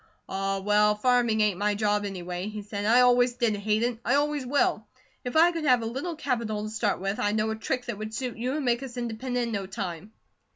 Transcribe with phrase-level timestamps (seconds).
[0.27, 2.85] "Ah, well, farming ain't my job, anyway," he said.
[2.85, 3.99] "I always did hate it.
[4.03, 4.87] I always will.
[5.23, 7.99] If I could have a little capital to start with, I know a trick that
[7.99, 10.11] would suit you, and make us independent in no time."